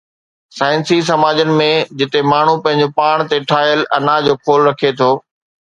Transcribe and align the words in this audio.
سائنسي 0.59 0.97
سماجن 1.09 1.51
۾ 1.59 1.67
جتي 2.01 2.23
ماڻهو 2.31 2.57
پنهنجو 2.65 2.89
پاڻ 3.01 3.23
تي 3.35 3.43
ٺاهيل 3.53 3.87
انا 3.99 4.17
جو 4.29 4.37
خول 4.43 4.67
رکي 4.71 4.97
ٿو 5.03 5.13